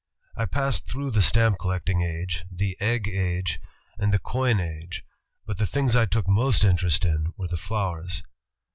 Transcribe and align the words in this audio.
I 0.35 0.45
passed 0.47 0.89
through 0.89 1.11
the 1.11 1.21
stamp 1.21 1.59
collecting 1.59 2.01
age, 2.01 2.43
the 2.51 2.75
egg 2.79 3.07
age, 3.07 3.59
and 3.99 4.11
the 4.11 4.17
coin 4.17 4.59
age, 4.59 5.03
but 5.45 5.59
the 5.59 5.67
things 5.67 5.95
I 5.95 6.07
took 6.07 6.27
most 6.27 6.63
interest 6.65 7.05
in 7.05 7.33
were 7.37 7.47
the 7.49 7.55
flowers. 7.55 8.23